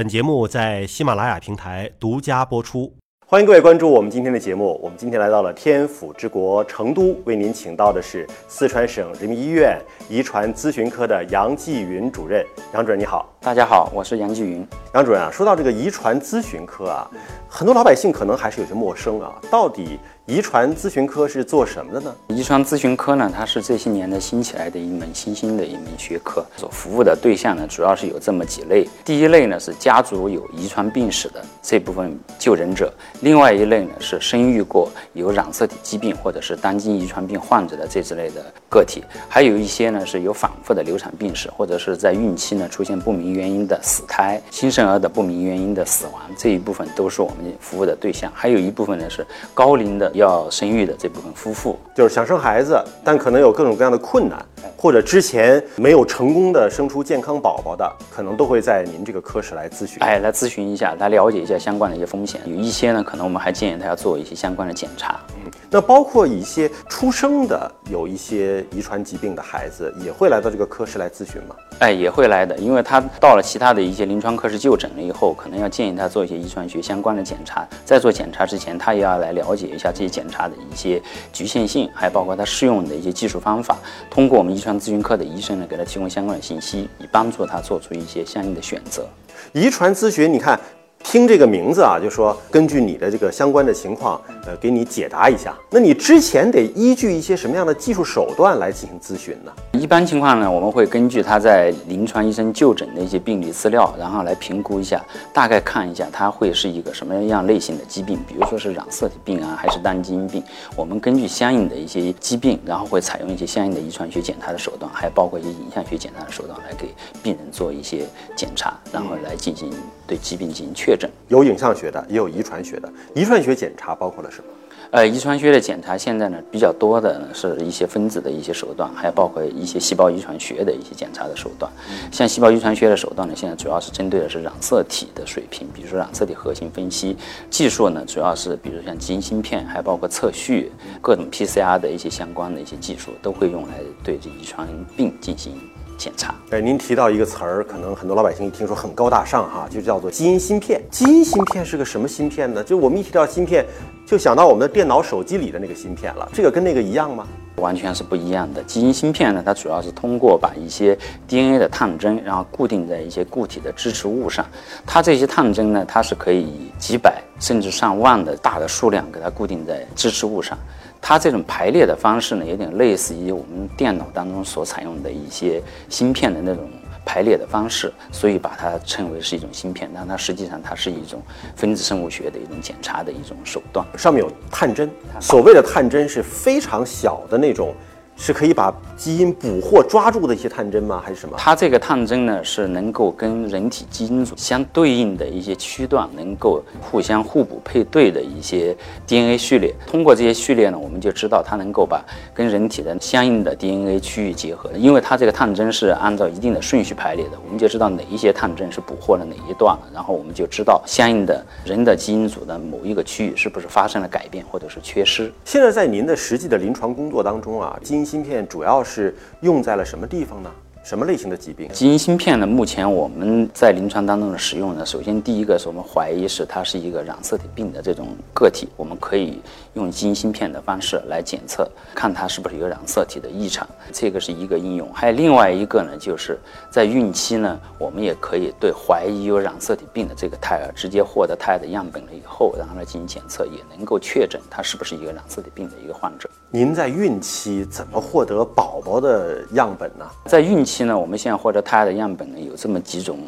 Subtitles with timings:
[0.00, 2.99] 本节目在喜马拉雅平台独家播出。
[3.30, 4.76] 欢迎各位关注我们今天的节目。
[4.82, 9.78] 我们今天来到了天府之国成都，为您请到的是四川省人民医院
[10.08, 12.44] 遗传咨询科的杨继云主任。
[12.74, 14.66] 杨主任你好，大家好，我是杨继云。
[14.94, 17.08] 杨主任啊，说到这个遗传咨询科啊，
[17.48, 20.00] 很多老百姓可能还是有些陌生啊，到底？
[20.26, 22.14] 遗传咨询科是做什么的呢？
[22.28, 28.88] 遗传咨询科呢，它是这些年的新起来的一门新兴的一门学科，所服务的对象呢，主要是有这么几类。
[29.04, 48.30] 第一类呢是家族有遗传病史的这部分就诊者，另外一类呢是生育过有染色体疾病或者是单基因遗传病患者的这之类的个体，还有一些呢是有反复的流产病史，或者是在孕期呢出现不明原因的死胎、新生儿的不明原因的死亡，这一部分都是我们服务的对象。
[48.34, 50.10] 还有一部分呢是高龄的。
[50.20, 54.44] 要生育的这部分夫妇，就是想生孩子，但可能有各种各样的困难，
[54.80, 59.98] 或者之前没有成功的生出健康宝宝的，可能都会在您这个科室来咨询。
[60.00, 62.40] 哎，来咨询一下，来了解一下相关的一些风险。
[62.46, 65.20] 有一些呢，可能我们还建议他要做一些相关的检查。
[65.34, 71.54] 嗯，那包括一些出生的有一些遗传疾病的孩子，也会来到这个科室来咨询吗？
[71.80, 77.68] 哎，也会来的，因为他到了其他的一些临床科室就诊了以后，可能要建议他做一些遗传学相关的检查。
[77.84, 81.02] 在做检查之前，他也要来了解一下这些检查的一些
[81.34, 83.76] 局限性，还包括他适用的一些技术方法。
[84.08, 89.08] 通过我们遗传咨询科的医生呢，给他提供相关的信息，以帮助他做出一些相应的选择。
[89.52, 90.60] 遗传咨询，你看。
[91.02, 95.52] 听这个名字啊，就说根据你的这个相关的情况，呃，给你解答一下。
[95.68, 99.50] 那你之前得依据一些什么样的技术手段来进行咨询呢？
[99.72, 110.40] 一般情况呢，我们会根据他在临床医生就诊的一些病理资料，然后来评估一下，大概看一下他会是一个什么样类型的疾病，比如说是染色体病啊，还是单基因病。
[110.76, 118.04] 我们根据相应的一些疾病，然后会采用一些相应的遗传学检查的手段，还包括一些影像学检查的手段，来给病人做一些
[118.36, 119.72] 检查，然后来进行
[120.06, 120.89] 对疾病进行确。
[120.90, 122.92] 确诊有影像学的，也有遗传学的。
[123.14, 124.44] 遗传学检查包括了什么？
[124.90, 131.70] 呃，遗传学的检查现在呢比较多的呢是一些分子的一些手段，还包括一些细胞遗传学的一些检查的手段。
[132.10, 137.16] 像细胞遗传学的手段呢，现在主要是针对的是染色体的水平，比如说染色体核心分析
[137.48, 145.52] 技术呢，主要是比如像基因芯片，还包括测序各种 PCR 的一些相关的一些技术，都会用来对这遗传病进行。
[146.00, 146.34] 检查。
[146.50, 150.80] 哎，您提到一个词儿，可能很多老百姓一听说很高大上哈，就叫做基因芯片。
[150.90, 152.64] 基因芯片是个什么芯片呢？
[152.64, 153.66] 就我们一提到芯片，
[154.06, 156.26] 就想到我们的电脑、手机里的那个芯片了。
[156.32, 157.26] 这个跟那个一样吗？
[157.56, 158.62] 完全是不一样的。
[158.62, 160.96] 基因芯片呢，它主要是通过把一些
[161.28, 164.46] DNA 的探针，然后固定在一些固体的支持物上。
[164.86, 170.56] 它这些探针呢，它是可以几百甚至上万的大的数量给它固定在支持物上。
[171.00, 176.68] 它这种排列的方式呢，有点类似于我们电脑当中所采用的一些芯片的那种
[177.04, 179.90] 排列的方式，所以把它称为是一种芯片。
[179.94, 181.20] 但它实际上它是一种
[181.56, 183.84] 分子生物学的一种检查的一种手段。
[183.96, 184.90] 上面有探针，
[185.20, 187.74] 所谓的探针是非常小的那种。
[188.20, 191.00] 是可以把基因捕获抓住的一些探针吗？
[191.02, 191.34] 还是什么？
[191.38, 198.76] 它这个探针呢，是能够跟人体基因组相对应的一些区段，能够互相互补配对的一些
[199.06, 199.74] DNA 序列。
[199.86, 202.04] 通过这些序列呢，我们就知道它能够把
[202.34, 204.70] 跟人体的相应的 DNA 区域结合。
[204.76, 215.32] 因为它这个探针是按照一定的顺序排列的，我们就知道哪一些探针是捕获了哪一段了，然后我们就知道相应的人的基因组的某一个区域是不是发生了改变或者是缺失。
[215.46, 218.09] 现在在您的实际的临床工作当中啊，基因。
[218.10, 220.50] 芯片主要是用在了什么地方呢？
[220.82, 221.68] 什么类型的疾病？
[221.68, 222.46] 基因芯片呢？
[222.46, 229.40] 目前我们在临床当中的使用呢，首先第一个是我们怀疑是它是一个染色体病的这种个体，我们可以
[229.74, 234.90] 用基因芯片的方式来检测，看它是不是有染色体的异常，这个是一个应用。
[234.92, 236.38] 还有另外一个呢，就是
[236.70, 246.28] 在孕期呢，我们也可以对怀疑有染色体病的这个胎儿，直接获得胎儿的样本了以后，然后来进行检测，也能够确诊它是不是一个染色体病的一个患者。
[246.50, 250.04] 您在孕期怎么获得宝宝的样本呢？
[250.24, 253.18] 在孕期呢，我们现在获得胎儿的样本呢，有这么几种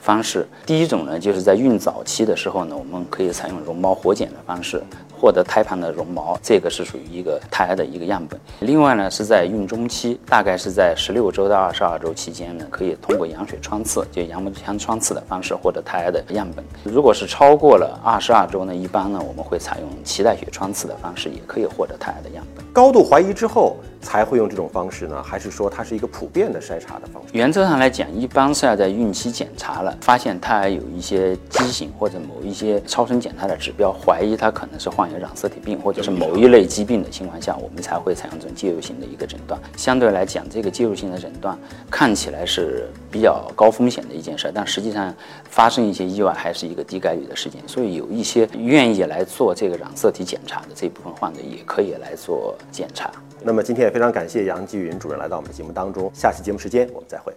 [0.00, 0.46] 方式。
[0.66, 4.82] 第一种呢，就是在孕早期的时候呢，我们可以采用绒毛活检的方式。
[5.18, 8.38] 获得胎盘的绒毛，这个是属于一个胎儿的一个样本。
[8.60, 16.64] 另外呢，是在孕中期，大概是在十六周到二十二周期间呢，可以通过羊水穿刺，就羊膜腔穿刺的方式获得胎儿的样本。
[16.82, 22.64] 如果是超过了二十二周呢，一般呢我们会采用脐带血穿刺的方式，也可以获得胎儿的样本。
[22.72, 27.28] 高度怀疑之后才会用这种方式呢，还是说它是一个普遍的筛查的方式？
[27.32, 35.03] 原则上来讲，一般是要在孕期检查了，发现胎儿有一些畸形或者某一些超声检查的指标，怀疑它可能是患。
[35.04, 39.60] 患有染色体病或者是某一类疾病的情况下，我们才会采用这种介入性的一个诊断。
[39.76, 41.58] 相对来讲，这个介入性的诊断
[41.90, 45.14] 看起来是比较高风险的一件事，但实际上
[45.44, 47.60] 发生一些意外还是一个低概率的事件。
[47.66, 53.12] 所以有一些愿意来做这个染色体检查的这部分患者，也可以来做检查。
[53.42, 57.30] 那么今天也非常感谢杨继云主任来到我们的节目当中，下期节目时间我们再会。